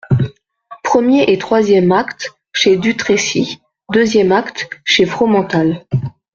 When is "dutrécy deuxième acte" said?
2.75-4.67